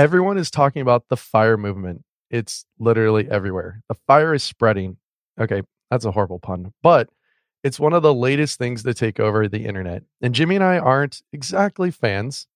[0.00, 2.04] Everyone is talking about the fire movement.
[2.30, 3.82] It's literally everywhere.
[3.90, 4.96] The fire is spreading.
[5.38, 7.10] Okay, that's a horrible pun, but
[7.62, 10.02] it's one of the latest things to take over the internet.
[10.22, 12.46] And Jimmy and I aren't exactly fans.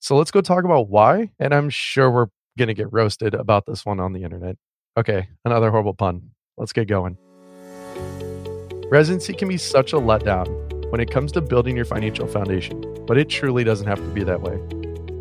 [0.00, 1.30] So let's go talk about why.
[1.38, 2.26] And I'm sure we're
[2.58, 4.56] going to get roasted about this one on the internet.
[4.96, 6.32] Okay, another horrible pun.
[6.56, 7.16] Let's get going.
[8.90, 10.48] Residency can be such a letdown
[10.90, 14.24] when it comes to building your financial foundation, but it truly doesn't have to be
[14.24, 14.58] that way.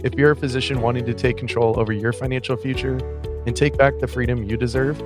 [0.04, 2.98] If you're a physician wanting to take control over your financial future
[3.48, 5.02] and take back the freedom you deserve,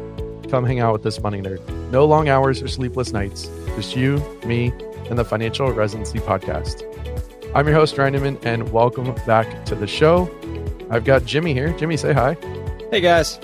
[0.50, 1.66] come hang out with this money nerd.
[1.92, 4.74] No long hours or sleepless nights, just you, me,
[5.10, 6.84] and the Financial Residency Podcast.
[7.56, 10.30] I'm your host, Ryan Inman, and welcome back to the show.
[10.90, 11.72] I've got Jimmy here.
[11.78, 12.36] Jimmy, say hi.
[12.92, 13.40] Hey, guys.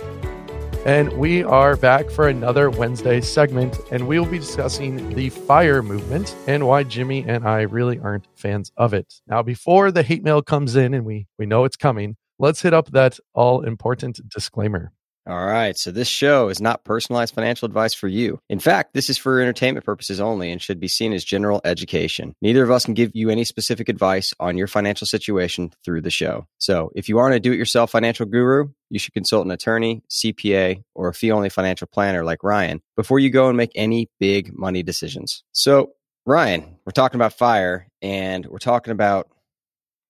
[0.86, 5.84] And we are back for another Wednesday segment, and we will be discussing the FIRE
[5.84, 9.16] movement and why Jimmy and I really aren't fans of it.
[9.28, 12.74] Now, before the hate mail comes in and we, we know it's coming, let's hit
[12.74, 14.94] up that all important disclaimer.
[15.28, 15.78] All right.
[15.78, 18.40] So this show is not personalized financial advice for you.
[18.50, 22.34] In fact, this is for entertainment purposes only and should be seen as general education.
[22.42, 26.10] Neither of us can give you any specific advice on your financial situation through the
[26.10, 26.48] show.
[26.60, 30.02] So if you aren't a do it yourself financial guru, you should consult an attorney,
[30.10, 34.10] CPA, or a fee only financial planner like Ryan before you go and make any
[34.22, 35.44] big money decisions.
[35.52, 35.92] So,
[36.26, 39.30] Ryan, we're talking about fire and we're talking about,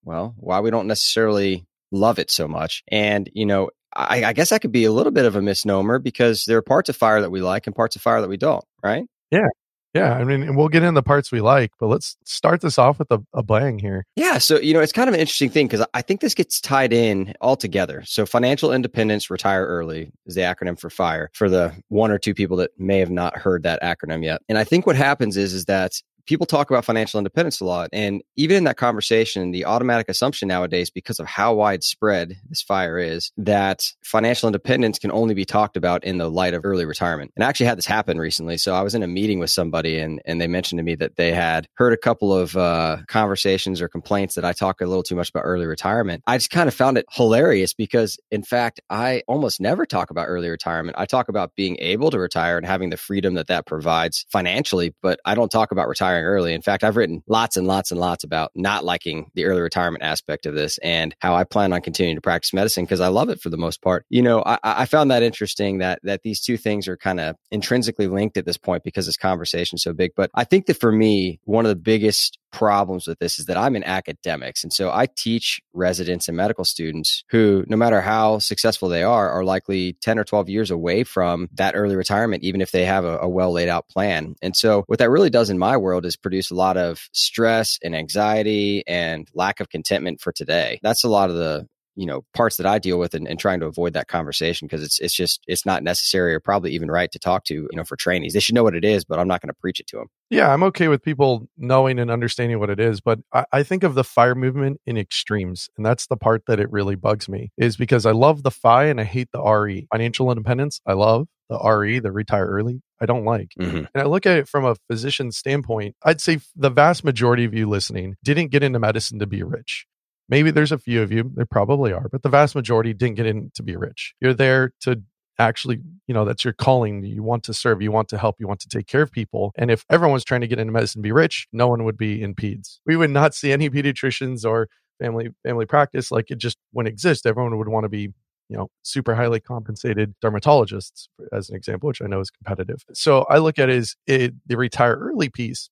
[0.04, 2.82] well, why we don't necessarily love it so much.
[2.88, 5.98] And, you know, I, I, guess that could be a little bit of a misnomer
[5.98, 8.36] because there are parts of fire that we like and parts of fire that we
[8.36, 9.04] don't, right?
[9.30, 9.48] Yeah.
[9.94, 10.12] Yeah.
[10.12, 13.10] I mean, we'll get in the parts we like, but let's start this off with
[13.10, 14.04] a, a bang here.
[14.16, 14.38] Yeah.
[14.38, 16.92] So, you know, it's kind of an interesting thing because I think this gets tied
[16.92, 18.02] in all together.
[18.04, 22.34] So, financial independence, retire early is the acronym for FIRE for the one or two
[22.34, 24.42] people that may have not heard that acronym yet.
[24.48, 27.88] And I think what happens is, is that people talk about financial independence a lot.
[27.92, 32.98] And even in that conversation, the automatic assumption nowadays, because of how widespread this fire
[32.98, 37.32] is, that financial independence can only be talked about in the light of early retirement.
[37.34, 38.58] And I actually had this happen recently.
[38.58, 41.16] So I was in a meeting with somebody and, and they mentioned to me that
[41.16, 45.02] they had heard a couple of uh, conversations or complaints that I talk a little
[45.02, 46.22] too much about early retirement.
[46.26, 50.26] I just kind of found it hilarious because, in fact, I almost never talk about
[50.26, 50.98] early retirement.
[50.98, 54.94] I talk about being able to retire and having the freedom that that provides financially,
[55.00, 56.54] but I don't talk about retiring retiring early.
[56.54, 60.02] In fact, I've written lots and lots and lots about not liking the early retirement
[60.02, 63.28] aspect of this and how I plan on continuing to practice medicine because I love
[63.28, 64.04] it for the most part.
[64.08, 67.36] You know, I, I found that interesting that that these two things are kind of
[67.50, 70.12] intrinsically linked at this point because this conversation is so big.
[70.16, 73.56] But I think that for me, one of the biggest problems with this is that
[73.56, 74.62] I'm in academics.
[74.62, 79.30] And so I teach residents and medical students who, no matter how successful they are,
[79.30, 83.04] are likely 10 or 12 years away from that early retirement, even if they have
[83.04, 84.34] a, a well laid out plan.
[84.42, 87.78] And so what that really does in my world is produce a lot of stress
[87.82, 90.78] and anxiety and lack of contentment for today.
[90.82, 91.66] That's a lot of the
[91.98, 94.82] you know parts that I deal with and, and trying to avoid that conversation because
[94.82, 97.84] it's it's just it's not necessary or probably even right to talk to you know
[97.84, 98.32] for trainees.
[98.32, 100.06] They should know what it is, but I'm not going to preach it to them.
[100.30, 103.82] Yeah, I'm okay with people knowing and understanding what it is, but I, I think
[103.82, 107.50] of the fire movement in extremes, and that's the part that it really bugs me.
[107.58, 109.88] Is because I love the FI and I hate the RE.
[109.90, 112.80] Financial independence, I love the RE, the retire early.
[113.00, 113.52] I don't like.
[113.58, 113.76] Mm-hmm.
[113.76, 115.96] And I look at it from a physician standpoint.
[116.04, 119.86] I'd say the vast majority of you listening didn't get into medicine to be rich.
[120.28, 123.26] Maybe there's a few of you, there probably are, but the vast majority didn't get
[123.26, 124.14] in to be rich.
[124.20, 125.02] You're there to
[125.38, 127.04] actually, you know, that's your calling.
[127.04, 129.52] You want to serve, you want to help, you want to take care of people.
[129.56, 132.34] And if everyone's trying to get into medicine be rich, no one would be in
[132.34, 132.78] peds.
[132.86, 134.68] We would not see any pediatricians or
[135.00, 137.24] family family practice like it just wouldn't exist.
[137.24, 138.12] Everyone would want to be
[138.48, 143.26] you know super highly compensated dermatologists as an example which i know is competitive so
[143.28, 145.70] i look at it as it, the retire early piece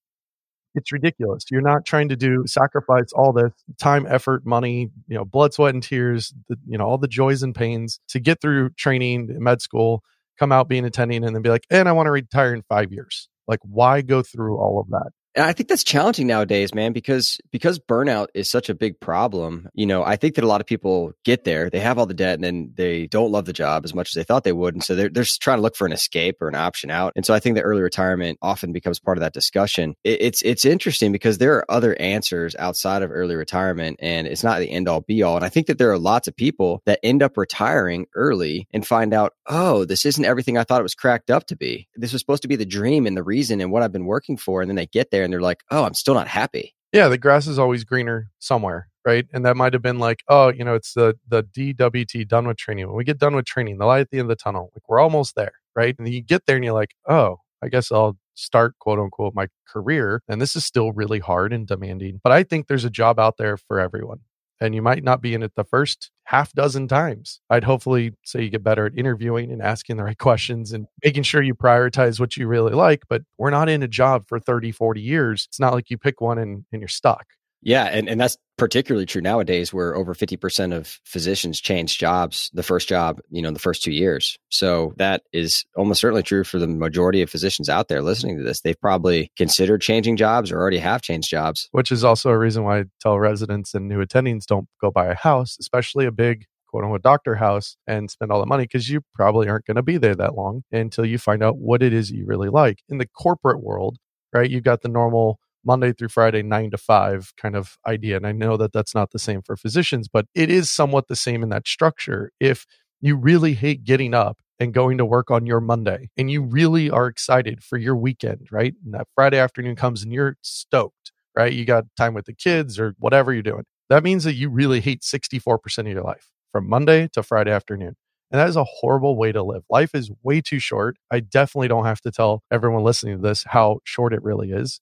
[0.76, 1.44] it's ridiculous.
[1.50, 5.74] You're not trying to do sacrifice all the time, effort, money, you know, blood, sweat,
[5.74, 9.60] and tears, the, you know, all the joys and pains to get through training, med
[9.62, 10.04] school,
[10.38, 12.92] come out being attending, and then be like, and I want to retire in five
[12.92, 13.28] years.
[13.48, 15.10] Like, why go through all of that?
[15.36, 19.68] And I think that's challenging nowadays, man, because because burnout is such a big problem.
[19.74, 22.14] You know, I think that a lot of people get there, they have all the
[22.14, 24.72] debt, and then they don't love the job as much as they thought they would,
[24.72, 27.12] and so they're they're just trying to look for an escape or an option out.
[27.16, 29.94] And so I think that early retirement often becomes part of that discussion.
[30.04, 34.42] It, it's it's interesting because there are other answers outside of early retirement, and it's
[34.42, 35.36] not the end all be all.
[35.36, 38.86] And I think that there are lots of people that end up retiring early and
[38.86, 41.88] find out, oh, this isn't everything I thought it was cracked up to be.
[41.94, 44.38] This was supposed to be the dream and the reason and what I've been working
[44.38, 46.74] for, and then they get there and they're like, oh, I'm still not happy.
[46.92, 49.26] Yeah, the grass is always greener somewhere, right?
[49.32, 52.56] And that might have been like, oh, you know, it's the the DWT done with
[52.56, 52.86] training.
[52.86, 54.88] When we get done with training, the light at the end of the tunnel, like
[54.88, 55.94] we're almost there, right?
[55.98, 59.48] And you get there and you're like, oh, I guess I'll start quote unquote my
[59.68, 60.22] career.
[60.28, 62.20] And this is still really hard and demanding.
[62.22, 64.20] But I think there's a job out there for everyone.
[64.60, 67.40] And you might not be in it the first half dozen times.
[67.50, 71.22] I'd hopefully say you get better at interviewing and asking the right questions and making
[71.22, 73.04] sure you prioritize what you really like.
[73.08, 75.46] But we're not in a job for 30, 40 years.
[75.48, 77.26] It's not like you pick one and, and you're stuck.
[77.62, 82.62] Yeah, and, and that's particularly true nowadays where over 50% of physicians change jobs the
[82.62, 84.38] first job you know in the first two years.
[84.48, 88.44] So that is almost certainly true for the majority of physicians out there listening to
[88.44, 88.60] this.
[88.60, 91.68] They've probably considered changing jobs or already have changed jobs.
[91.72, 95.06] Which is also a reason why i tell residents and new attendings don't go buy
[95.06, 98.88] a house especially a big quote unquote doctor house and spend all the money because
[98.88, 101.92] you probably aren't going to be there that long until you find out what it
[101.92, 102.78] is you really like.
[102.88, 103.98] In the corporate world
[104.32, 108.16] right you've got the normal Monday through Friday, nine to five kind of idea.
[108.16, 111.16] And I know that that's not the same for physicians, but it is somewhat the
[111.16, 112.30] same in that structure.
[112.40, 112.66] If
[113.00, 116.88] you really hate getting up and going to work on your Monday and you really
[116.88, 118.74] are excited for your weekend, right?
[118.84, 121.52] And that Friday afternoon comes and you're stoked, right?
[121.52, 123.64] You got time with the kids or whatever you're doing.
[123.90, 127.96] That means that you really hate 64% of your life from Monday to Friday afternoon.
[128.30, 129.62] And that is a horrible way to live.
[129.70, 130.96] Life is way too short.
[131.10, 134.80] I definitely don't have to tell everyone listening to this how short it really is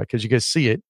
[0.00, 0.82] because uh, you guys see it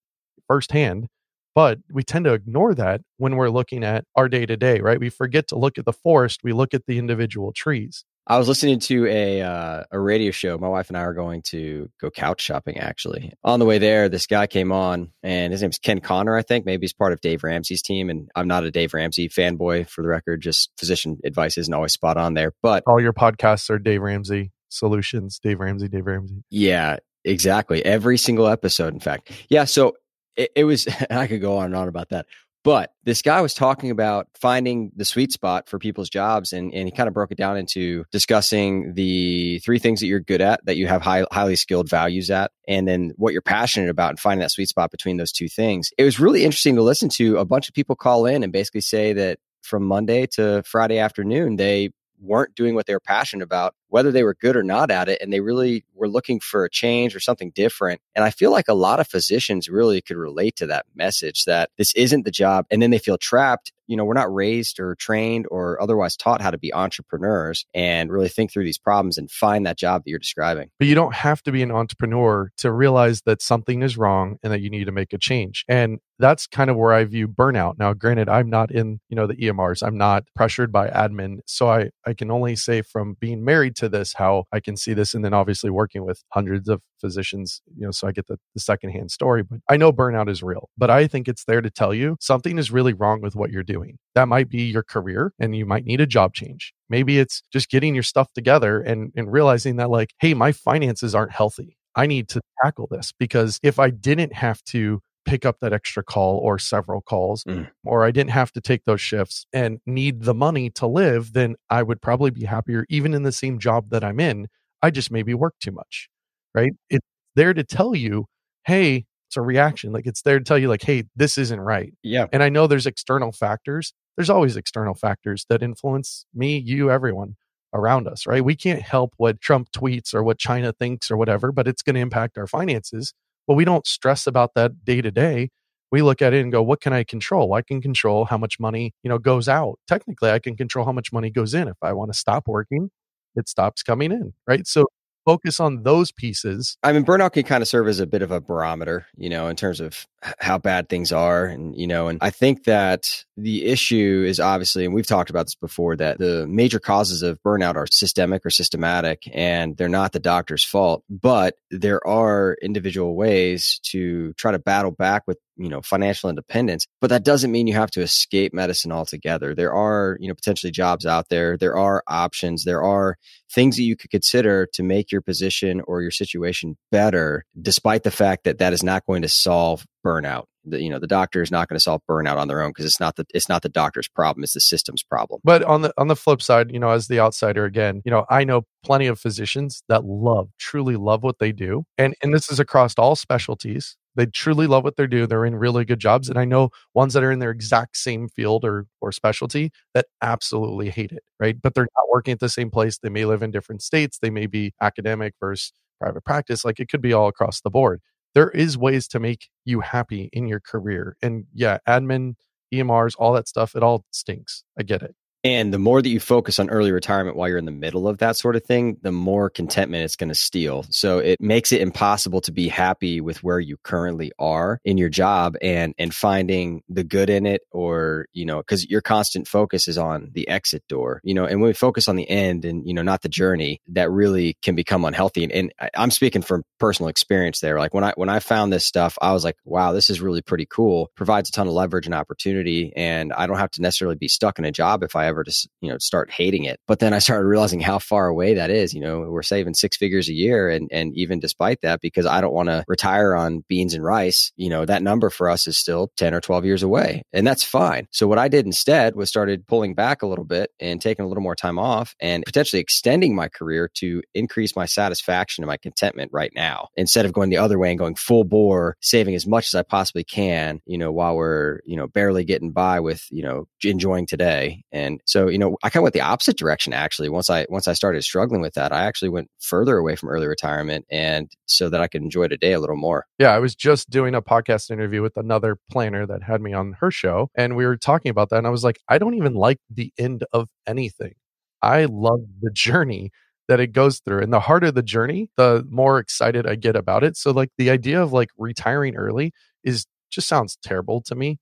[0.46, 1.08] firsthand.
[1.54, 4.98] But we tend to ignore that when we're looking at our day to day, right?
[4.98, 8.04] We forget to look at the forest, we look at the individual trees.
[8.26, 10.56] I was listening to a uh, a radio show.
[10.56, 12.78] My wife and I are going to go couch shopping.
[12.78, 16.34] Actually, on the way there, this guy came on, and his name's Ken Coleman.
[16.34, 18.10] I think maybe he's part of Dave Ramsey's team.
[18.10, 20.40] And I'm not a Dave Ramsey fanboy, for the record.
[20.40, 22.52] Just physician advice isn't always spot on there.
[22.62, 25.40] But all your podcasts are Dave Ramsey solutions.
[25.42, 25.88] Dave Ramsey.
[25.88, 26.44] Dave Ramsey.
[26.48, 27.84] Yeah, Exactly.
[27.84, 29.30] Every single episode, in fact.
[29.48, 29.64] Yeah.
[29.64, 29.94] So
[30.36, 32.26] it, it was, I could go on and on about that.
[32.64, 36.86] But this guy was talking about finding the sweet spot for people's jobs, and, and
[36.86, 40.64] he kind of broke it down into discussing the three things that you're good at,
[40.66, 44.20] that you have high, highly skilled values at, and then what you're passionate about, and
[44.20, 45.90] finding that sweet spot between those two things.
[45.98, 48.80] It was really interesting to listen to a bunch of people call in and basically
[48.80, 51.90] say that from Monday to Friday afternoon, they
[52.20, 55.20] weren't doing what they were passionate about, whether they were good or not at it.
[55.20, 58.00] And they really were looking for a change or something different.
[58.14, 61.68] And I feel like a lot of physicians really could relate to that message that
[61.76, 62.64] this isn't the job.
[62.70, 63.70] And then they feel trapped.
[63.86, 68.10] You know, we're not raised or trained or otherwise taught how to be entrepreneurs and
[68.10, 70.70] really think through these problems and find that job that you're describing.
[70.78, 74.50] But you don't have to be an entrepreneur to realize that something is wrong and
[74.50, 75.66] that you need to make a change.
[75.68, 77.74] And that's kind of where I view burnout.
[77.78, 79.86] Now, granted, I'm not in, you know, the EMRs.
[79.86, 81.40] I'm not pressured by admin.
[81.46, 84.94] So I, I can only say from being married to this how I can see
[84.94, 88.38] this and then obviously working with hundreds of physicians, you know, so I get the,
[88.54, 89.42] the secondhand story.
[89.42, 92.58] But I know burnout is real, but I think it's there to tell you something
[92.58, 93.98] is really wrong with what you're doing.
[94.14, 96.72] That might be your career and you might need a job change.
[96.88, 101.14] Maybe it's just getting your stuff together and, and realizing that, like, hey, my finances
[101.14, 101.76] aren't healthy.
[101.94, 106.02] I need to tackle this because if I didn't have to pick up that extra
[106.02, 107.68] call or several calls, mm.
[107.84, 111.56] or I didn't have to take those shifts and need the money to live, then
[111.70, 114.48] I would probably be happier even in the same job that I'm in.
[114.82, 116.08] I just maybe work too much,
[116.54, 116.72] right?
[116.90, 118.26] It's there to tell you,
[118.64, 119.92] hey, it's a reaction.
[119.92, 121.94] Like it's there to tell you, like, hey, this isn't right.
[122.02, 122.26] Yeah.
[122.32, 123.94] And I know there's external factors.
[124.16, 127.36] There's always external factors that influence me, you, everyone
[127.74, 128.44] around us, right?
[128.44, 131.94] We can't help what Trump tweets or what China thinks or whatever, but it's going
[131.94, 133.14] to impact our finances.
[133.46, 135.50] Well, we don't stress about that day to day.
[135.90, 137.52] We look at it and go, what can I control?
[137.54, 139.78] I can control how much money, you know, goes out.
[139.86, 141.68] Technically, I can control how much money goes in.
[141.68, 142.90] If I want to stop working,
[143.34, 144.66] it stops coming in, right?
[144.66, 144.86] So
[145.26, 146.76] focus on those pieces.
[146.82, 149.48] I mean, burnout can kind of serve as a bit of a barometer, you know,
[149.48, 150.06] in terms of
[150.38, 151.46] how bad things are.
[151.46, 155.46] And, you know, and I think that the issue is obviously, and we've talked about
[155.46, 160.12] this before, that the major causes of burnout are systemic or systematic, and they're not
[160.12, 161.02] the doctor's fault.
[161.10, 166.86] But there are individual ways to try to battle back with you know financial independence
[167.00, 170.70] but that doesn't mean you have to escape medicine altogether there are you know potentially
[170.70, 173.16] jobs out there there are options there are
[173.52, 178.10] things that you could consider to make your position or your situation better despite the
[178.10, 180.44] fact that that is not going to solve burnout.
[180.64, 182.84] The, you know, the doctor is not going to solve burnout on their own because
[182.84, 185.40] it's not the it's not the doctor's problem; it's the system's problem.
[185.42, 188.24] But on the on the flip side, you know, as the outsider again, you know,
[188.30, 192.50] I know plenty of physicians that love, truly love what they do, and and this
[192.50, 193.96] is across all specialties.
[194.14, 195.26] They truly love what they do.
[195.26, 198.28] They're in really good jobs, and I know ones that are in their exact same
[198.28, 201.24] field or or specialty that absolutely hate it.
[201.40, 202.98] Right, but they're not working at the same place.
[202.98, 204.18] They may live in different states.
[204.18, 206.64] They may be academic versus private practice.
[206.64, 208.00] Like it could be all across the board
[208.34, 211.16] there is ways to make you happy in your career.
[211.22, 212.34] And yeah, admin,
[212.72, 214.64] EMRs, all that stuff, it all stinks.
[214.78, 215.14] I get it.
[215.44, 218.18] And the more that you focus on early retirement while you're in the middle of
[218.18, 220.84] that sort of thing, the more contentment it's going to steal.
[220.90, 225.08] So it makes it impossible to be happy with where you currently are in your
[225.08, 229.88] job and and finding the good in it or, you know, cuz your constant focus
[229.88, 231.20] is on the exit door.
[231.24, 233.80] You know, and when we focus on the end and, you know, not the journey,
[233.88, 235.42] that really can become unhealthy.
[235.42, 237.78] And, and I'm speaking from personal experience there.
[237.78, 240.42] Like when I when I found this stuff, I was like, wow, this is really
[240.42, 241.10] pretty cool.
[241.16, 244.58] Provides a ton of leverage and opportunity and I don't have to necessarily be stuck
[244.60, 246.78] in a job if I ever just you know start hating it.
[246.86, 249.96] But then i started realizing how far away that is you know we're saving six
[249.96, 250.68] figures a year.
[250.68, 254.52] And and even despite that because i don't want to retire on beans and rice
[254.56, 257.22] you know that number for us is still 10 or 12 years away.
[257.32, 258.06] And that's fine.
[258.10, 261.28] So what i did instead was started pulling back a little bit and taking a
[261.28, 265.76] little more time off and potentially extending my career to increase my satisfaction and my
[265.76, 269.46] contentment right now instead of going the other way and going full bore saving as
[269.46, 273.26] much as i possibly can you know while we're you know barely getting by with
[273.30, 276.92] you know enjoying today and so you know, I kind of went the opposite direction
[276.92, 277.28] actually.
[277.28, 280.46] Once I once I started struggling with that, I actually went further away from early
[280.46, 283.26] retirement and so that I could enjoy today a little more.
[283.38, 286.96] Yeah, I was just doing a podcast interview with another planner that had me on
[287.00, 289.54] her show and we were talking about that and I was like, I don't even
[289.54, 291.34] like the end of anything.
[291.82, 293.30] I love the journey
[293.68, 294.42] that it goes through.
[294.42, 297.36] And the harder the journey, the more excited I get about it.
[297.36, 299.52] So like the idea of like retiring early
[299.84, 301.58] is just sounds terrible to me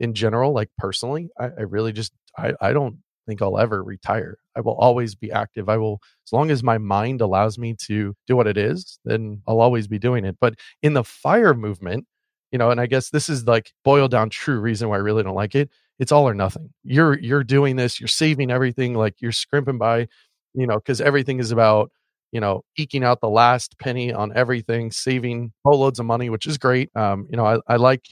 [0.00, 1.30] in general, like personally.
[1.38, 4.38] I, I really just I, I don't think I'll ever retire.
[4.56, 5.68] I will always be active.
[5.68, 9.42] I will, as long as my mind allows me to do what it is, then
[9.46, 10.36] I'll always be doing it.
[10.40, 12.06] But in the fire movement,
[12.52, 15.22] you know, and I guess this is like boiled down true reason why I really
[15.22, 15.70] don't like it.
[15.98, 16.70] It's all or nothing.
[16.84, 18.00] You're you're doing this.
[18.00, 18.94] You're saving everything.
[18.94, 20.08] Like you're scrimping by,
[20.54, 21.90] you know, because everything is about
[22.32, 26.58] you know eking out the last penny on everything, saving boatloads of money, which is
[26.58, 26.90] great.
[26.96, 28.06] Um, you know, I, I like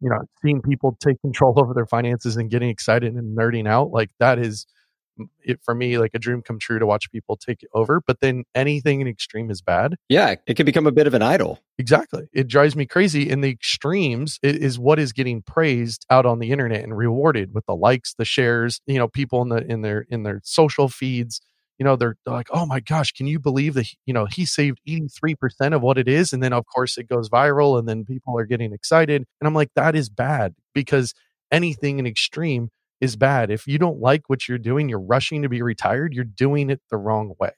[0.00, 3.90] you know, seeing people take control over their finances and getting excited and nerding out,
[3.90, 4.66] like that is
[5.42, 8.02] it for me like a dream come true to watch people take it over.
[8.06, 9.94] But then anything in extreme is bad.
[10.08, 11.60] Yeah, it can become a bit of an idol.
[11.78, 12.28] Exactly.
[12.32, 13.28] It drives me crazy.
[13.28, 17.64] In the extremes is what is getting praised out on the internet and rewarded with
[17.66, 21.40] the likes, the shares, you know, people in the in their in their social feeds
[21.78, 24.80] you know they're, like oh my gosh can you believe that you know he saved
[24.88, 26.32] 83% of what it is?
[26.32, 29.54] And then of course it goes viral and then people are getting excited and i'm
[29.54, 31.14] like that is bad because
[31.52, 33.50] anything in extreme is bad.
[33.50, 36.80] If you don't like what you're doing you're rushing to be retired you're doing it
[36.90, 37.50] the wrong way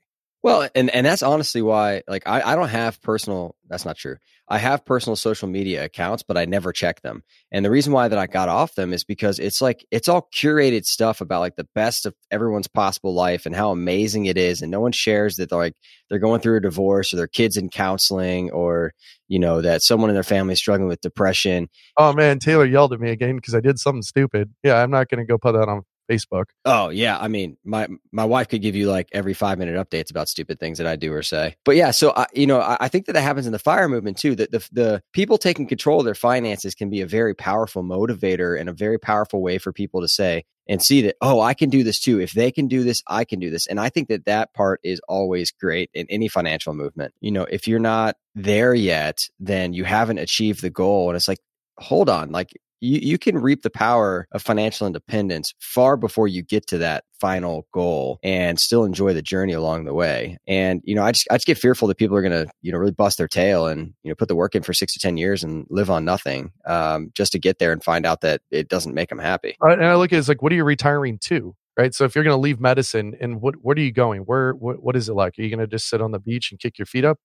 [0.43, 4.17] well, and, and that's honestly why, like, I, I don't have personal, that's not true.
[4.49, 7.23] I have personal social media accounts, but I never check them.
[7.53, 10.29] And the reason why that I got off them is because it's like, it's all
[10.35, 14.63] curated stuff about like the best of everyone's possible life and how amazing it is.
[14.63, 15.75] And no one shares that they're like,
[16.09, 18.93] they're going through a divorce or their kids in counseling or,
[19.27, 21.69] you know, that someone in their family is struggling with depression.
[21.97, 24.55] Oh man, Taylor yelled at me again because I did something stupid.
[24.63, 26.47] Yeah, I'm not going to go put that on Facebook.
[26.65, 30.11] Oh yeah, I mean, my my wife could give you like every five minute updates
[30.11, 31.57] about stupid things that I do or say.
[31.65, 33.89] But yeah, so I, you know, I, I think that that happens in the fire
[33.89, 34.35] movement too.
[34.35, 38.59] That the the people taking control of their finances can be a very powerful motivator
[38.59, 41.71] and a very powerful way for people to say and see that oh, I can
[41.71, 42.21] do this too.
[42.21, 43.67] If they can do this, I can do this.
[43.67, 47.15] And I think that that part is always great in any financial movement.
[47.21, 51.29] You know, if you're not there yet, then you haven't achieved the goal, and it's
[51.29, 51.41] like
[51.79, 52.51] hold on like
[52.81, 57.05] you, you can reap the power of financial independence far before you get to that
[57.21, 60.39] final goal and still enjoy the journey along the way.
[60.47, 62.71] And, you know, I just, I just get fearful that people are going to, you
[62.71, 65.01] know, really bust their tail and, you know, put the work in for six to
[65.01, 68.41] 10 years and live on nothing um, just to get there and find out that
[68.51, 69.57] it doesn't make them happy.
[69.63, 71.55] Uh, and I look at it as like, what are you retiring to?
[71.77, 71.95] Right.
[71.95, 74.23] So if you're going to leave medicine and what, what are you going?
[74.23, 75.39] Where, what, what is it like?
[75.39, 77.19] Are you going to just sit on the beach and kick your feet up?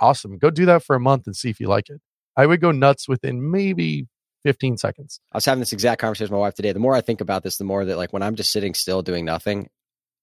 [0.00, 0.38] Awesome.
[0.38, 2.00] Go do that for a month and see if you like it.
[2.36, 4.06] I would go nuts within maybe
[4.44, 5.20] 15 seconds.
[5.32, 6.72] I was having this exact conversation with my wife today.
[6.72, 9.02] The more I think about this, the more that like when I'm just sitting still
[9.02, 9.68] doing nothing,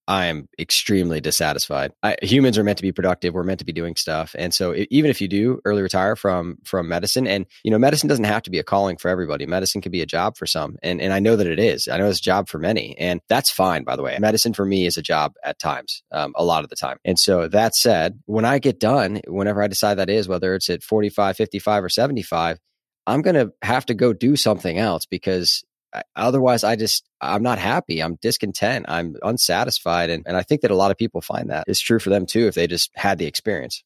[0.08, 1.92] I am extremely dissatisfied.
[2.02, 3.34] I, humans are meant to be productive.
[3.34, 4.36] We're meant to be doing stuff.
[4.38, 7.78] And so it, even if you do early retire from from medicine and you know
[7.78, 9.46] medicine doesn't have to be a calling for everybody.
[9.46, 10.76] Medicine can be a job for some.
[10.82, 11.88] And and I know that it is.
[11.88, 12.96] I know it's a job for many.
[12.98, 14.16] And that's fine by the way.
[14.20, 16.02] Medicine for me is a job at times.
[16.12, 16.98] Um, a lot of the time.
[17.04, 20.70] And so that said, when I get done, whenever I decide that is whether it's
[20.70, 22.58] at 45, 55 or 75,
[23.06, 27.42] I'm going to have to go do something else because uh, otherwise I just, I'm
[27.42, 28.02] not happy.
[28.02, 28.86] I'm discontent.
[28.88, 30.10] I'm unsatisfied.
[30.10, 32.26] And, and I think that a lot of people find that it's true for them
[32.26, 33.84] too if they just had the experience.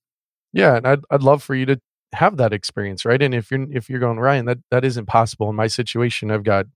[0.53, 0.77] Yeah.
[0.77, 1.81] And I'd, I'd love for you to
[2.13, 3.05] have that experience.
[3.05, 3.21] Right.
[3.21, 6.31] And if you're, if you're going, Ryan, that, that isn't possible in my situation.
[6.31, 6.67] I've got,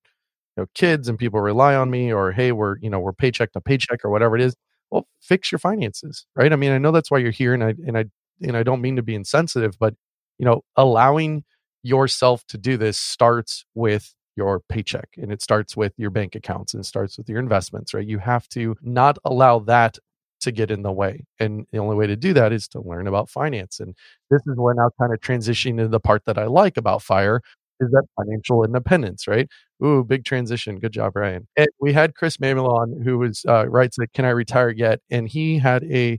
[0.56, 3.52] you know, kids and people rely on me or, Hey, we're, you know, we're paycheck
[3.52, 4.54] to paycheck or whatever it is.
[4.90, 6.26] Well, fix your finances.
[6.36, 6.52] Right.
[6.52, 8.04] I mean, I know that's why you're here and I, and I,
[8.42, 9.94] and I don't mean to be insensitive, but,
[10.38, 11.44] you know, allowing
[11.84, 16.74] yourself to do this starts with your paycheck and it starts with your bank accounts
[16.74, 18.06] and starts with your investments, right?
[18.06, 19.98] You have to not allow that
[20.40, 21.24] to get in the way.
[21.38, 23.80] And the only way to do that is to learn about finance.
[23.80, 23.94] And
[24.30, 27.40] this is where now kind of transitioning to the part that I like about FIRE
[27.80, 29.48] is that financial independence, right?
[29.84, 30.78] Ooh, big transition.
[30.78, 31.48] Good job, Ryan.
[31.56, 35.00] And we had Chris Mamula on who was uh, writes that Can I Retire Yet?
[35.10, 36.18] And he had a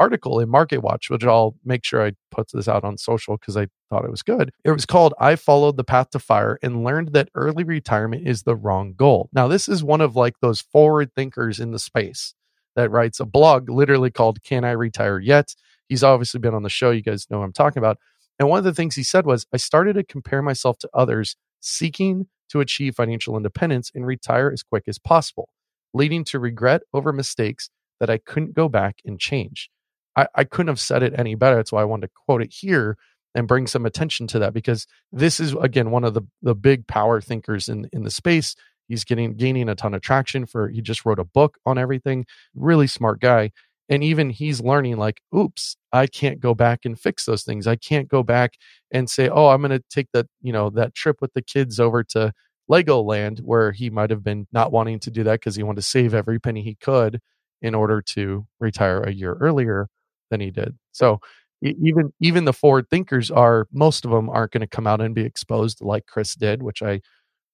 [0.00, 3.56] article in Market Watch, which I'll make sure I put this out on social because
[3.56, 4.50] I thought it was good.
[4.64, 8.42] It was called I Followed the Path to Fire and Learned That Early Retirement is
[8.42, 9.28] the Wrong Goal.
[9.32, 12.34] Now, this is one of like those forward thinkers in the space
[12.76, 15.54] that writes a blog literally called Can I Retire Yet?
[15.88, 16.90] He's obviously been on the show.
[16.90, 17.98] You guys know what I'm talking about.
[18.38, 21.36] And one of the things he said was, I started to compare myself to others
[21.60, 25.50] seeking to achieve financial independence and retire as quick as possible,
[25.92, 27.68] leading to regret over mistakes
[28.00, 29.68] that I couldn't go back and change.
[30.16, 31.56] I, I couldn't have said it any better.
[31.56, 32.96] That's why I wanted to quote it here
[33.34, 36.86] and bring some attention to that because this is again one of the the big
[36.86, 38.56] power thinkers in in the space
[38.90, 42.26] He's getting gaining a ton of traction for he just wrote a book on everything.
[42.56, 43.52] Really smart guy.
[43.88, 47.68] And even he's learning like, oops, I can't go back and fix those things.
[47.68, 48.54] I can't go back
[48.90, 51.78] and say, oh, I'm going to take that, you know, that trip with the kids
[51.78, 52.32] over to
[52.68, 55.86] Legoland where he might have been not wanting to do that because he wanted to
[55.86, 57.20] save every penny he could
[57.62, 59.86] in order to retire a year earlier
[60.30, 60.76] than he did.
[60.92, 61.20] So
[61.62, 65.14] even even the forward thinkers are most of them aren't going to come out and
[65.14, 67.00] be exposed like Chris did, which I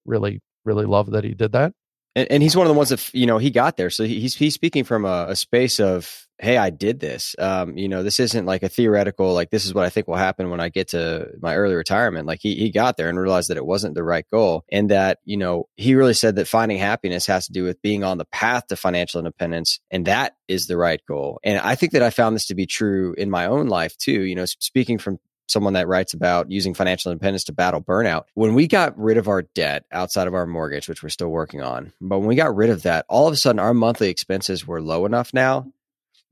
[0.04, 1.72] really really love that he did that.
[2.14, 3.90] And, and he's one of the ones that you know he got there.
[3.90, 7.34] So he's he's speaking from a, a space of hey, I did this.
[7.38, 10.16] Um, you know, this isn't like a theoretical like this is what I think will
[10.16, 12.26] happen when I get to my early retirement.
[12.26, 15.18] Like he he got there and realized that it wasn't the right goal, and that
[15.24, 18.26] you know he really said that finding happiness has to do with being on the
[18.26, 21.40] path to financial independence, and that is the right goal.
[21.42, 24.22] And I think that I found this to be true in my own life too.
[24.22, 28.24] You know, speaking from someone that writes about using financial independence to battle burnout.
[28.34, 31.62] When we got rid of our debt outside of our mortgage, which we're still working
[31.62, 34.66] on, but when we got rid of that, all of a sudden our monthly expenses
[34.66, 35.66] were low enough now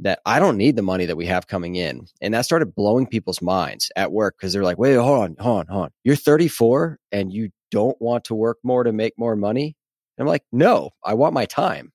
[0.00, 2.06] that I don't need the money that we have coming in.
[2.20, 5.60] And that started blowing people's minds at work because they're like, wait, hold on, hold
[5.60, 5.90] on, hold on.
[6.02, 9.76] You're 34 and you don't want to work more to make more money?
[10.16, 11.92] And I'm like, no, I want my time.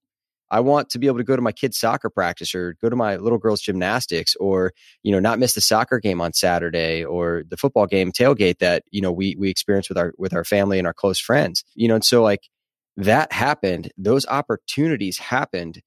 [0.51, 2.95] I want to be able to go to my kid's soccer practice or go to
[2.95, 7.43] my little girl's gymnastics or, you know, not miss the soccer game on Saturday or
[7.47, 10.79] the football game tailgate that, you know, we, we experience with our, with our family
[10.79, 12.49] and our close friends, you know, and so like
[12.97, 13.91] that happened.
[13.97, 15.81] Those opportunities happened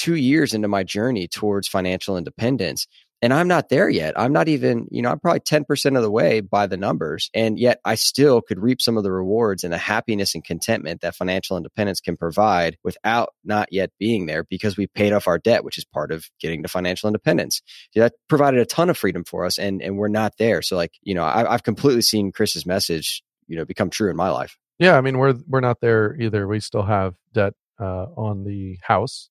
[0.00, 2.86] two years into my journey towards financial independence
[3.22, 4.18] and I'm not there yet.
[4.18, 7.28] I'm not even, you know, I'm probably 10% of the way by the numbers.
[7.34, 11.02] And yet I still could reap some of the rewards and the happiness and contentment
[11.02, 15.38] that financial independence can provide without not yet being there because we paid off our
[15.38, 17.60] debt, which is part of getting to financial independence.
[17.94, 20.62] That provided a ton of freedom for us and, and we're not there.
[20.62, 24.16] So like, you know, I, I've completely seen Chris's message, you know, become true in
[24.16, 24.56] my life.
[24.78, 24.96] Yeah.
[24.96, 26.48] I mean, we're, we're not there either.
[26.48, 29.28] We still have debt uh, on the house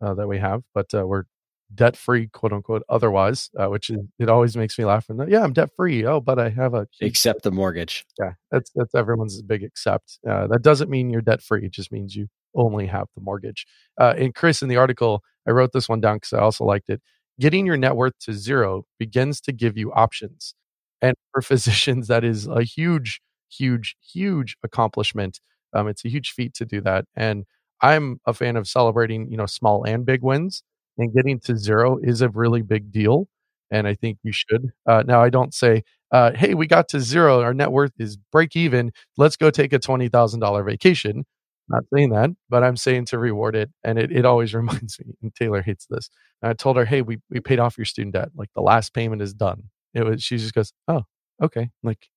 [0.00, 1.24] that we have, but uh, we're
[1.74, 5.08] debt free, quote unquote, otherwise, uh, which is, it always makes me laugh.
[5.08, 6.04] And yeah, I'm debt free.
[6.04, 8.04] Oh, but I have a except the mortgage.
[8.18, 10.18] Yeah, that's that's everyone's big accept.
[10.28, 11.66] Uh, that doesn't mean you're debt free.
[11.66, 13.66] It just means you only have the mortgage.
[14.00, 16.88] Uh, and Chris, in the article, I wrote this one down because I also liked
[16.88, 17.00] it.
[17.40, 20.54] Getting your net worth to zero begins to give you options,
[21.02, 25.40] and for physicians, that is a huge, huge, huge accomplishment.
[25.72, 27.44] Um, it's a huge feat to do that, and
[27.84, 30.62] I'm a fan of celebrating, you know, small and big wins
[30.96, 33.28] and getting to zero is a really big deal.
[33.70, 34.72] And I think you should.
[34.86, 37.42] Uh, now, I don't say, uh, hey, we got to zero.
[37.42, 38.92] Our net worth is break even.
[39.18, 41.26] Let's go take a $20,000 vacation.
[41.68, 43.70] Not saying that, but I'm saying to reward it.
[43.82, 46.08] And it, it always reminds me, and Taylor hates this.
[46.40, 48.30] And I told her, hey, we, we paid off your student debt.
[48.34, 49.64] Like the last payment is done.
[49.92, 51.02] It was, she just goes, oh,
[51.42, 51.68] okay.
[51.82, 52.08] Like,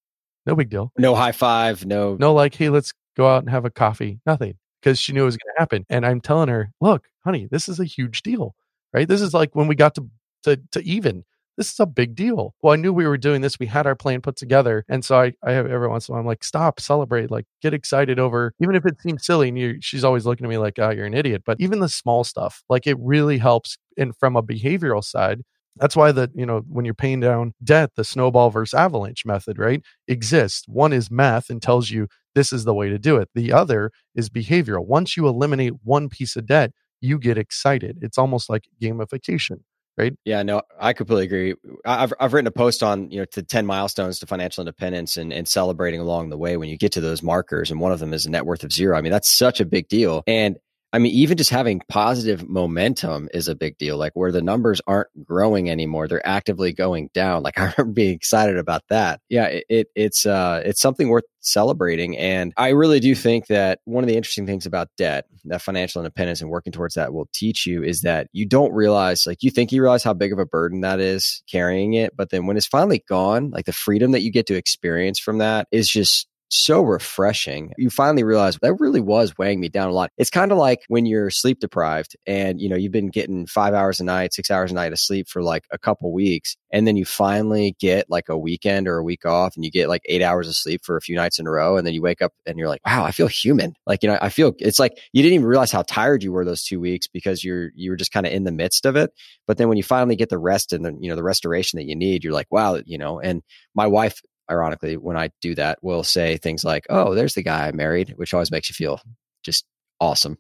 [0.46, 0.94] no big deal.
[0.98, 1.86] No high five.
[1.86, 4.22] No, no, like, hey, let's go out and have a coffee.
[4.26, 5.86] Nothing because she knew it was going to happen.
[5.90, 8.56] And I'm telling her, look, honey, this is a huge deal
[8.94, 9.08] right?
[9.08, 10.10] This is like when we got to,
[10.44, 11.24] to, to even.
[11.56, 12.54] This is a big deal.
[12.62, 13.58] Well, I knew we were doing this.
[13.60, 14.86] We had our plan put together.
[14.88, 17.46] And so I, I have every once in a while, I'm like, stop, celebrate, like
[17.63, 19.50] get excited over, even if it seems silly.
[19.50, 21.42] And you, she's always looking at me like, oh, you're an idiot.
[21.48, 23.80] But even the small stuff, like it really helps.
[23.98, 25.42] And from a behavioral side,
[25.80, 29.58] that's why the you know when you're paying down debt, the snowball versus avalanche method,
[29.58, 30.63] right, exists.
[30.68, 33.30] One is math and tells you this is the way to do it.
[33.34, 34.86] The other is behavioral.
[34.86, 38.00] Once you eliminate one piece of debt, you get excited.
[38.02, 39.62] It's almost like gamification,
[39.98, 40.13] right?
[40.26, 41.56] Yeah, no, I completely agree.
[41.86, 45.34] I've I've written a post on you know to ten milestones to financial independence and
[45.34, 48.13] and celebrating along the way when you get to those markers, and one of them
[48.13, 48.98] is a net worth of zero.
[48.98, 50.58] I mean, that's such a big deal, and
[50.98, 53.98] I mean, even just having positive momentum is a big deal.
[53.98, 57.44] Like where the numbers aren't growing anymore, they're actively going down.
[57.44, 59.22] Like I remember being excited about that.
[59.30, 62.18] Yeah, it, it it's uh it's something worth celebrating.
[62.18, 66.02] And I really do think that one of the interesting things about debt, that financial
[66.02, 69.52] independence and working towards that will teach you is that you don't realize, like you
[69.52, 72.18] think you realize how big of a burden that is carrying it.
[72.18, 75.38] But then when it's finally gone, like the freedom that you get to experience from
[75.38, 77.72] that is just so refreshing.
[77.78, 80.12] You finally realize that really was weighing me down a lot.
[80.18, 83.74] It's kind of like when you're sleep deprived and you know you've been getting 5
[83.74, 86.88] hours a night, 6 hours a night of sleep for like a couple weeks and
[86.88, 90.02] then you finally get like a weekend or a week off and you get like
[90.06, 92.22] 8 hours of sleep for a few nights in a row and then you wake
[92.22, 94.98] up and you're like, "Wow, I feel human." Like, you know, I feel it's like
[95.14, 97.98] you didn't even realize how tired you were those 2 weeks because you're you were
[97.98, 99.12] just kind of in the midst of it.
[99.48, 101.86] But then when you finally get the rest and the you know the restoration that
[101.86, 103.42] you need, you're like, "Wow, you know." And
[103.76, 107.68] my wife ironically, when I do that, will say things like, "Oh, there's the guy
[107.68, 109.02] I married," which always makes you feel
[109.44, 109.66] just
[110.00, 110.38] awesome.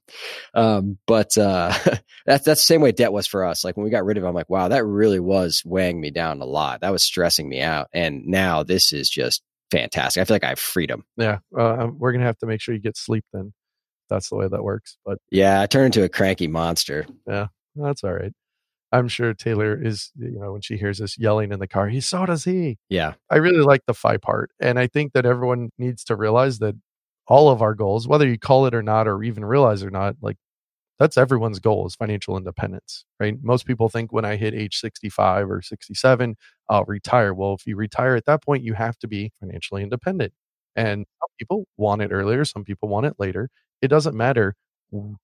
[0.53, 1.73] Um, but uh,
[2.25, 3.63] that's that's the same way debt was for us.
[3.63, 6.11] Like when we got rid of it, I'm like, wow, that really was weighing me
[6.11, 6.81] down a lot.
[6.81, 9.41] That was stressing me out, and now this is just
[9.71, 10.21] fantastic.
[10.21, 11.03] I feel like I have freedom.
[11.17, 13.53] Yeah, uh, um, we're gonna have to make sure you get sleep then.
[14.09, 14.97] That's the way that works.
[15.05, 17.05] But yeah, I turn into a cranky monster.
[17.27, 18.33] Yeah, that's all right.
[18.91, 21.99] I'm sure Taylor is, you know, when she hears us yelling in the car, he
[21.99, 22.77] so does he.
[22.89, 23.13] Yeah.
[23.29, 24.51] I really like the FI part.
[24.61, 26.75] And I think that everyone needs to realize that
[27.27, 30.15] all of our goals, whether you call it or not, or even realize or not,
[30.21, 30.37] like
[30.99, 33.35] that's everyone's goal is financial independence, right?
[33.43, 36.35] Most people think when I hit age 65 or 67,
[36.69, 37.33] I'll retire.
[37.33, 40.33] Well, if you retire at that point, you have to be financially independent.
[40.75, 43.49] And some people want it earlier, some people want it later.
[43.81, 44.55] It doesn't matter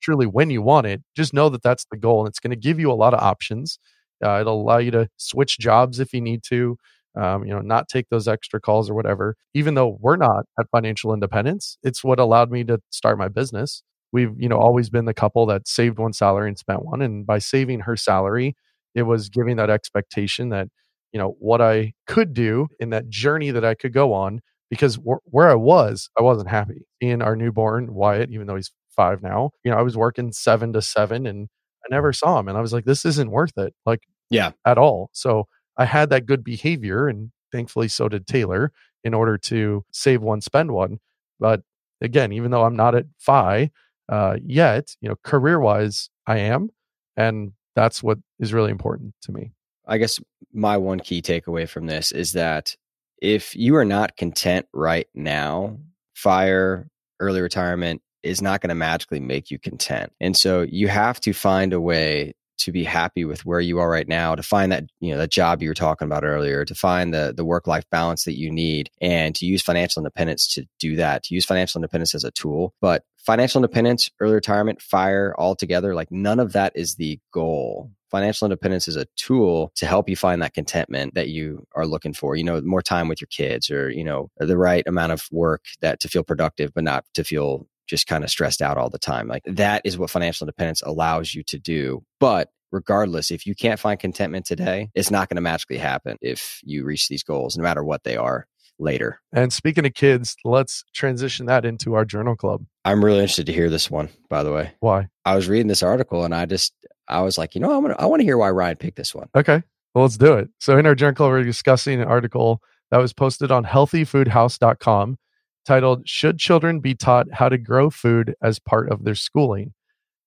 [0.02, 2.21] truly when you want it, just know that that's the goal.
[2.21, 3.80] And it's going to give you a lot of options.
[4.23, 6.78] Uh, it'll allow you to switch jobs if you need to,
[7.19, 9.36] um, you know, not take those extra calls or whatever.
[9.54, 13.84] Even though we're not at financial independence, it's what allowed me to start my business.
[14.12, 17.02] We've, you know, always been the couple that saved one salary and spent one.
[17.02, 18.56] And by saving her salary,
[18.95, 20.67] it was giving that expectation that,
[21.12, 24.95] you know, what I could do in that journey that I could go on because
[24.95, 26.86] wh- where I was, I wasn't happy.
[27.02, 29.51] In our newborn Wyatt, even though he's five now.
[29.63, 31.49] You know, I was working seven to seven and
[31.84, 32.47] I never saw him.
[32.47, 33.73] And I was like, this isn't worth it.
[33.86, 35.10] Like, yeah, at all.
[35.13, 37.08] So I had that good behavior.
[37.08, 38.71] And thankfully, so did Taylor
[39.03, 40.99] in order to save one, spend one.
[41.39, 41.62] But
[42.01, 43.71] again, even though I'm not at FI
[44.10, 46.69] uh, yet, you know, career wise, I am.
[47.15, 49.51] And that's what is really important to me.
[49.86, 50.19] I guess
[50.53, 52.75] my one key takeaway from this is that
[53.21, 55.77] if you are not content right now,
[56.13, 60.12] fire, early retirement, is not going to magically make you content.
[60.19, 63.89] And so you have to find a way to be happy with where you are
[63.89, 66.75] right now, to find that, you know, that job you were talking about earlier, to
[66.75, 70.65] find the the work life balance that you need and to use financial independence to
[70.79, 72.73] do that, to use financial independence as a tool.
[72.79, 77.91] But financial independence, early retirement, fire all together, like none of that is the goal.
[78.12, 82.13] Financial independence is a tool to help you find that contentment that you are looking
[82.13, 82.36] for.
[82.36, 85.65] You know, more time with your kids or, you know, the right amount of work
[85.81, 89.00] that to feel productive, but not to feel just kind of stressed out all the
[89.00, 89.28] time.
[89.28, 92.04] Like that is what financial independence allows you to do.
[92.19, 96.60] But regardless, if you can't find contentment today, it's not going to magically happen if
[96.63, 98.48] you reach these goals, no matter what they are
[98.80, 99.22] later.
[99.32, 102.65] And speaking of kids, let's transition that into our journal club.
[102.84, 104.72] I'm really interested to hear this one, by the way.
[104.80, 105.08] Why?
[105.26, 106.74] I was reading this article and I just,
[107.08, 109.13] I was like, you know, I'm gonna, I want to hear why Ryan picked this
[109.13, 109.30] one.
[109.36, 109.62] Okay.
[109.93, 110.50] Well, let's do it.
[110.60, 115.17] So in our journal club, we're discussing an article that was posted on healthyfoodhouse.com
[115.65, 119.73] titled Should Children Be Taught How to Grow Food as Part of Their Schooling?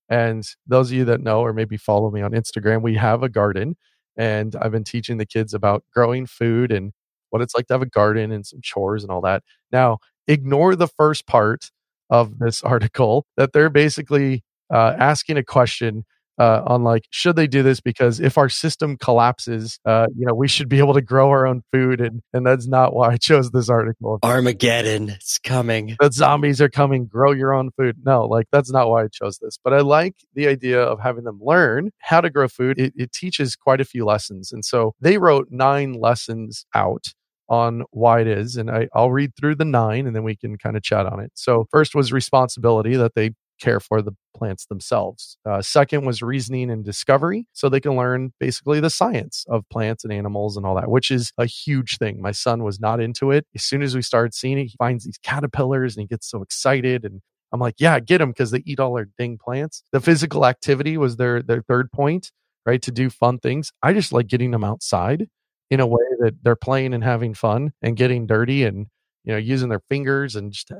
[0.08, 3.28] And those of you that know or maybe follow me on Instagram, we have a
[3.28, 3.76] garden
[4.16, 6.92] and I've been teaching the kids about growing food and
[7.30, 9.42] what it's like to have a garden and some chores and all that.
[9.70, 11.70] Now, ignore the first part
[12.08, 16.04] of this article that they're basically uh, asking a question
[16.38, 17.80] uh, on like should they do this?
[17.80, 21.46] Because if our system collapses uh, you know we should be able to grow our
[21.46, 24.18] own food and and that's not why i chose this article.
[24.22, 25.96] Armageddon it's coming.
[26.00, 27.96] The zombies are coming grow your own food.
[28.04, 29.58] No like that's not why i chose this.
[29.62, 32.78] But i like the idea of having them learn how to grow food.
[32.78, 37.06] It, it teaches quite a few lessons and so they wrote nine lessons out
[37.48, 38.56] on why it is.
[38.56, 41.20] And I, will read through the nine and then we can kind of chat on
[41.20, 41.32] it.
[41.34, 45.38] So, first was responsibility that they care for the plants themselves.
[45.44, 47.46] Uh, second was reasoning and discovery.
[47.52, 51.10] So they can learn basically the science of plants and animals and all that, which
[51.10, 52.20] is a huge thing.
[52.20, 53.46] My son was not into it.
[53.54, 56.42] As soon as we started seeing it, he finds these caterpillars and he gets so
[56.42, 57.04] excited.
[57.04, 59.82] And I'm like, yeah, get them because they eat all our dang plants.
[59.92, 62.32] The physical activity was their, their third point,
[62.66, 62.82] right?
[62.82, 63.72] To do fun things.
[63.82, 65.28] I just like getting them outside
[65.70, 68.86] in a way that they're playing and having fun and getting dirty and
[69.26, 70.70] you know, using their fingers and just,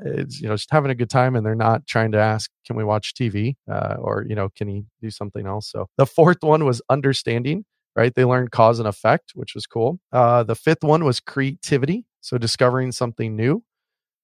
[0.41, 1.35] you know, just having a good time.
[1.35, 3.57] And they're not trying to ask, can we watch TV?
[3.69, 5.69] Uh, or, you know, can he do something else?
[5.69, 8.15] So the fourth one was understanding, right?
[8.15, 9.99] They learned cause and effect, which was cool.
[10.13, 12.05] Uh, the fifth one was creativity.
[12.21, 13.63] So discovering something new.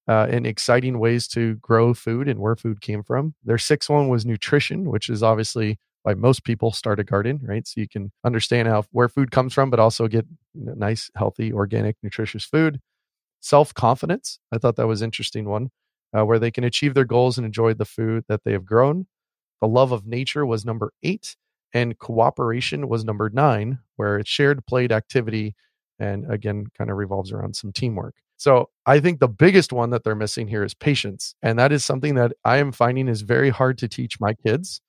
[0.06, 3.36] Uh, and exciting ways to grow food and where food came from.
[3.46, 7.66] Their sixth one was nutrition, which is obviously why most people start a garden, right?
[7.66, 11.96] So you can understand how where food comes from, but also get nice, healthy, organic,
[12.04, 12.82] nutritious food
[13.44, 14.40] self confidence.
[14.52, 15.70] I thought that was interesting one,
[16.18, 19.06] uh, where they can achieve their goals and enjoy the food that they have grown.
[19.62, 21.36] The love of nature was number eight,
[21.74, 25.56] and cooperation was number nine, where it's shared played activity
[26.00, 28.16] and again kind of revolves around some teamwork.
[28.38, 31.36] So I think the biggest one that they're missing here is patience.
[31.42, 34.82] And that is something that I am finding is very hard to teach my kids.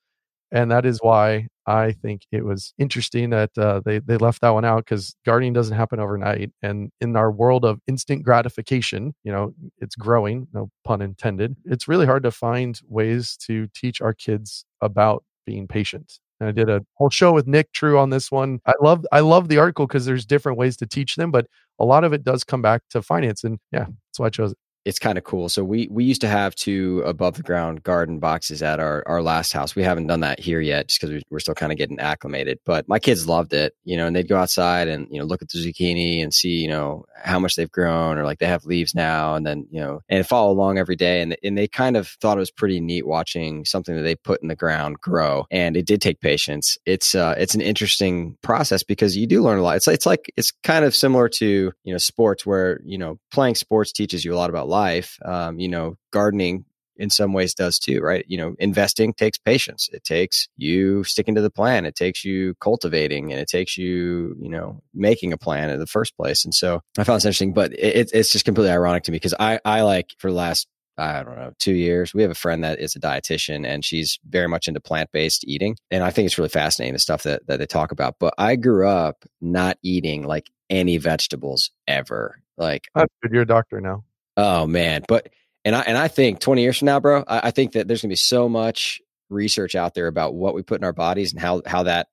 [0.54, 4.50] And that is why I think it was interesting that uh, they they left that
[4.50, 9.32] one out because gardening doesn't happen overnight, and in our world of instant gratification, you
[9.32, 10.46] know, it's growing.
[10.54, 11.56] No pun intended.
[11.64, 16.20] It's really hard to find ways to teach our kids about being patient.
[16.40, 18.60] And I did a whole show with Nick True on this one.
[18.66, 21.46] I love I love the article because there's different ways to teach them, but
[21.80, 24.52] a lot of it does come back to finance, and yeah, that's why I chose
[24.52, 25.48] it it's kind of cool.
[25.48, 29.22] So we we used to have two above the ground garden boxes at our our
[29.22, 29.74] last house.
[29.74, 32.58] We haven't done that here yet, just because we're still kind of getting acclimated.
[32.66, 35.42] But my kids loved it, you know, and they'd go outside and you know look
[35.42, 38.66] at the zucchini and see you know how much they've grown or like they have
[38.66, 41.22] leaves now, and then you know and follow along every day.
[41.22, 44.42] And and they kind of thought it was pretty neat watching something that they put
[44.42, 45.46] in the ground grow.
[45.50, 46.76] And it did take patience.
[46.84, 49.76] It's uh it's an interesting process because you do learn a lot.
[49.76, 53.54] It's it's like it's kind of similar to you know sports where you know playing
[53.54, 54.73] sports teaches you a lot about life.
[54.74, 56.64] Life, um, you know, gardening
[56.96, 58.24] in some ways does too, right?
[58.28, 59.88] You know, investing takes patience.
[59.92, 61.86] It takes you sticking to the plan.
[61.86, 65.86] It takes you cultivating and it takes you, you know, making a plan in the
[65.86, 66.44] first place.
[66.44, 69.34] And so I found this interesting, but it, it's just completely ironic to me because
[69.38, 72.62] I, I like for the last, I don't know, two years, we have a friend
[72.62, 75.76] that is a dietitian and she's very much into plant based eating.
[75.90, 78.16] And I think it's really fascinating the stuff that, that they talk about.
[78.20, 82.40] But I grew up not eating like any vegetables ever.
[82.56, 82.86] Like.
[83.30, 84.04] You're a doctor now.
[84.36, 85.28] Oh man, but
[85.64, 88.02] and I and I think 20 years from now, bro, I, I think that there's
[88.02, 91.40] gonna be so much research out there about what we put in our bodies and
[91.40, 92.08] how how that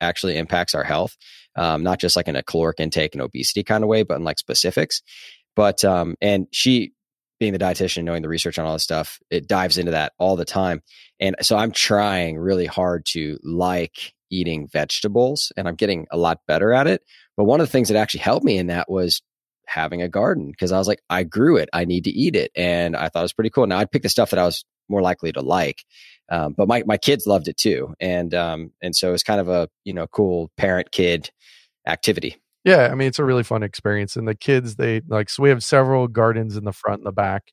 [0.00, 1.16] actually impacts our health.
[1.56, 4.24] Um, not just like in a caloric intake and obesity kind of way, but in
[4.24, 5.02] like specifics.
[5.56, 6.92] But um, and she
[7.40, 10.36] being the dietitian, knowing the research on all this stuff, it dives into that all
[10.36, 10.82] the time.
[11.20, 16.40] And so I'm trying really hard to like eating vegetables and I'm getting a lot
[16.46, 17.02] better at it.
[17.36, 19.22] But one of the things that actually helped me in that was
[19.68, 21.68] having a garden because I was like, I grew it.
[21.72, 22.50] I need to eat it.
[22.56, 23.66] And I thought it was pretty cool.
[23.66, 25.84] Now I'd pick the stuff that I was more likely to like.
[26.30, 27.94] Um, but my, my kids loved it too.
[28.00, 31.30] And, um, and so it's kind of a, you know, cool parent kid
[31.86, 32.36] activity.
[32.64, 32.88] Yeah.
[32.90, 34.16] I mean, it's a really fun experience.
[34.16, 37.12] And the kids, they like, so we have several gardens in the front and the
[37.12, 37.44] back,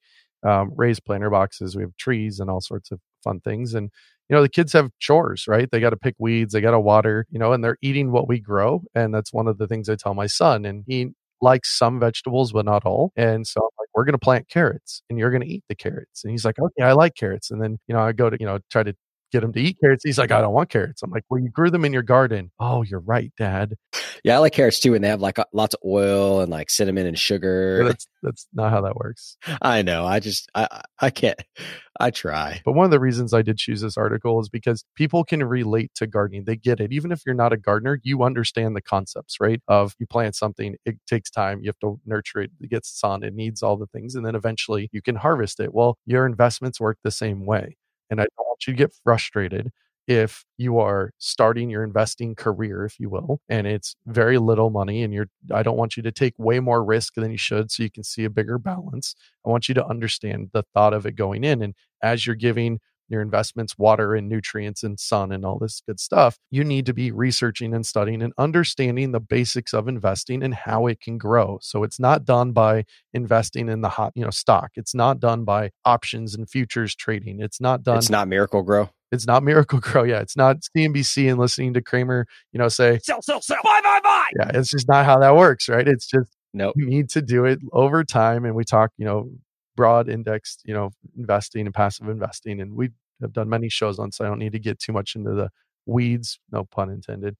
[0.45, 1.75] um, raised planter boxes.
[1.75, 3.73] We have trees and all sorts of fun things.
[3.73, 3.91] And,
[4.30, 5.69] you know, the kids have chores, right?
[5.71, 8.28] They got to pick weeds, they got to water, you know, and they're eating what
[8.28, 8.82] we grow.
[8.95, 10.65] And that's one of the things I tell my son.
[10.65, 13.11] And he likes some vegetables, but not all.
[13.15, 15.75] And so I'm like, we're going to plant carrots and you're going to eat the
[15.75, 16.23] carrots.
[16.23, 17.51] And he's like, okay, I like carrots.
[17.51, 18.95] And then, you know, I go to, you know, try to
[19.31, 20.03] get him to eat carrots.
[20.03, 21.03] He's like, I don't want carrots.
[21.03, 22.51] I'm like, well, you grew them in your garden.
[22.59, 23.75] Oh, you're right, dad.
[24.23, 27.05] Yeah, I like carrots too, and they have like lots of oil and like cinnamon
[27.05, 27.83] and sugar.
[27.83, 29.38] that's that's not how that works.
[29.61, 30.05] I know.
[30.05, 31.39] I just I I can't.
[31.99, 32.61] I try.
[32.65, 35.91] But one of the reasons I did choose this article is because people can relate
[35.95, 36.43] to gardening.
[36.45, 36.91] They get it.
[36.91, 39.61] Even if you're not a gardener, you understand the concepts, right?
[39.67, 41.59] Of you plant something, it takes time.
[41.61, 42.51] You have to nurture it.
[42.59, 43.23] It gets sun.
[43.23, 45.73] It needs all the things, and then eventually you can harvest it.
[45.73, 47.77] Well, your investments work the same way.
[48.09, 49.71] And I don't want you to get frustrated
[50.07, 55.01] if you are starting your investing career if you will and it's very little money
[55.01, 57.81] and you're I don't want you to take way more risk than you should so
[57.81, 59.15] you can see a bigger balance.
[59.45, 62.79] I want you to understand the thought of it going in and as you're giving
[63.07, 66.93] your investments, water and nutrients and sun and all this good stuff, you need to
[66.93, 71.59] be researching and studying and understanding the basics of investing and how it can grow.
[71.61, 74.71] So it's not done by investing in the hot, you know, stock.
[74.75, 77.39] It's not done by options and futures trading.
[77.41, 77.97] It's not done.
[77.97, 78.89] It's not miracle grow.
[79.11, 80.03] It's not Miracle Gro.
[80.03, 80.19] Yeah.
[80.19, 83.99] It's not CNBC and listening to Cramer, you know, say sell, sell, sell, buy, buy,
[84.03, 84.27] buy.
[84.39, 84.51] Yeah.
[84.59, 85.87] It's just not how that works, right?
[85.87, 86.75] It's just no, nope.
[86.77, 88.45] you need to do it over time.
[88.45, 89.29] And we talk, you know,
[89.75, 92.61] broad indexed, you know, investing and passive investing.
[92.61, 92.89] And we
[93.21, 95.49] have done many shows on, so I don't need to get too much into the
[95.85, 96.39] weeds.
[96.51, 97.35] No pun intended.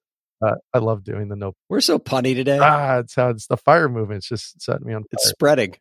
[0.46, 1.54] Uh, I love doing the no.
[1.70, 2.60] We're so punny today.
[2.62, 4.20] Ah, it's how it's the fire movement.
[4.20, 5.04] It's just setting me on.
[5.04, 5.08] Fire.
[5.14, 5.76] It's spreading.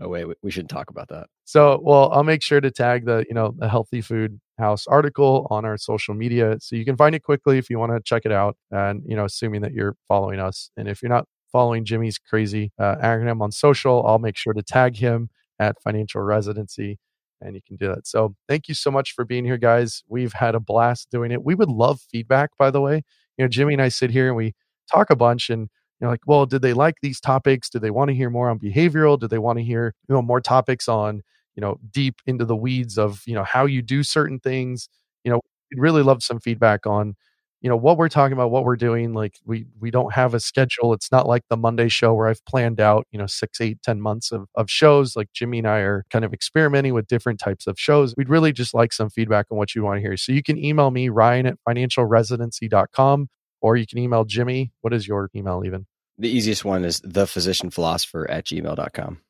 [0.00, 1.26] Oh wait, we shouldn't talk about that.
[1.44, 5.46] So, well, I'll make sure to tag the you know the healthy food house article
[5.50, 8.22] on our social media, so you can find it quickly if you want to check
[8.24, 8.56] it out.
[8.70, 12.72] And you know, assuming that you're following us, and if you're not following Jimmy's crazy
[12.78, 14.04] uh, acronym on social.
[14.06, 16.98] I'll make sure to tag him at Financial Residency
[17.40, 18.06] and you can do that.
[18.06, 20.02] So thank you so much for being here, guys.
[20.08, 21.44] We've had a blast doing it.
[21.44, 23.02] We would love feedback, by the way.
[23.38, 24.54] You know, Jimmy and I sit here and we
[24.92, 25.62] talk a bunch and
[26.00, 27.68] you know, like, well, did they like these topics?
[27.68, 29.18] Do they want to hear more on behavioral?
[29.18, 31.22] Do they want to hear, you know, more topics on,
[31.54, 34.88] you know, deep into the weeds of, you know, how you do certain things?
[35.24, 37.16] You know, we'd really love some feedback on
[37.60, 40.40] you know what we're talking about what we're doing like we we don't have a
[40.40, 40.92] schedule.
[40.92, 44.00] It's not like the monday show where i've planned out you know six eight ten
[44.00, 45.16] months of, of shows.
[45.16, 48.14] Like jimmy and i are kind of experimenting with different types of shows.
[48.16, 50.16] We'd really just like some feedback on what you want to hear.
[50.16, 53.28] So you can email me ryan at financialresidency.com
[53.60, 54.72] or you can email jimmy.
[54.80, 55.86] What is your email even?
[56.18, 59.20] The easiest one is the physician philosopher at gmail.com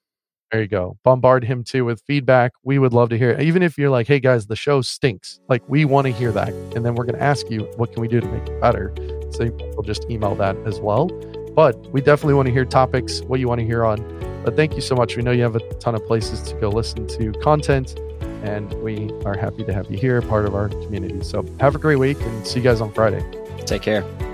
[0.51, 0.97] there you go.
[1.05, 2.53] Bombard him too with feedback.
[2.65, 3.43] We would love to hear it.
[3.43, 5.41] Even if you're like, hey guys, the show stinks.
[5.49, 6.49] Like, we want to hear that.
[6.75, 8.93] And then we're going to ask you, what can we do to make it better?
[9.31, 11.07] So we'll just email that as well.
[11.55, 13.99] But we definitely want to hear topics, what you want to hear on.
[14.45, 15.17] But thank you so much.
[15.17, 17.99] We know you have a ton of places to go listen to content,
[18.43, 21.23] and we are happy to have you here, part of our community.
[21.23, 23.23] So have a great week and see you guys on Friday.
[23.67, 24.30] Take care.